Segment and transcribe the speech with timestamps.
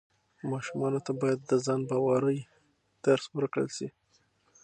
[0.51, 2.39] ماشومانو ته باید د ځان باورۍ
[3.05, 3.87] درس ورکړل سي.